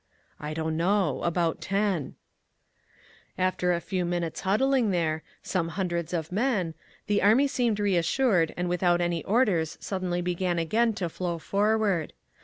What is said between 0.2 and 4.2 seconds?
"I don't know. About ten…." After a few